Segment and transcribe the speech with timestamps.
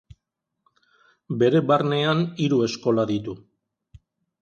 [1.45, 3.41] Bere barnean hiru eskola ditu.